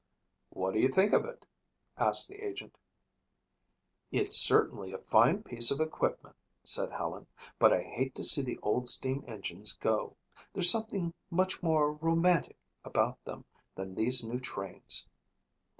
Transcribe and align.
"What 0.49 0.73
do 0.73 0.79
you 0.79 0.87
think 0.87 1.13
of 1.13 1.25
it?" 1.25 1.45
asked 1.95 2.27
the 2.27 2.43
agent. 2.43 2.75
"It's 4.11 4.35
certainly 4.35 4.91
a 4.93 4.97
fine 4.97 5.43
piece 5.43 5.69
of 5.69 5.79
equipment," 5.79 6.35
said 6.63 6.91
Helen, 6.91 7.27
"but 7.59 7.71
I 7.71 7.83
hate 7.83 8.15
to 8.15 8.23
see 8.23 8.41
the 8.41 8.57
old 8.63 8.89
steam 8.89 9.23
engines 9.27 9.73
go. 9.73 10.15
There's 10.53 10.71
something 10.71 11.13
much 11.29 11.61
more 11.61 11.91
romantic 11.93 12.57
about 12.83 13.23
them 13.25 13.45
than 13.75 13.93
these 13.93 14.25
new 14.25 14.39
trains." 14.39 15.05